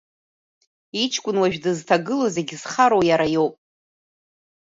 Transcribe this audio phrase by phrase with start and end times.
[1.03, 3.53] Иҷкәын уажәы дызҭагылоу зегьы зхароу иара иоуп.